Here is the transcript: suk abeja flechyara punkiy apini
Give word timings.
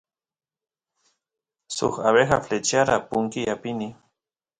suk 1.75 1.93
abeja 2.09 2.37
flechyara 2.45 2.95
punkiy 3.09 3.47
apini 3.53 3.87